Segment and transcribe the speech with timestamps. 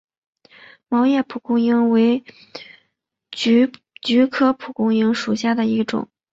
[0.89, 2.23] 毛叶蒲公英为
[3.31, 3.67] 菊
[4.25, 6.09] 科蒲公英属下的一个种。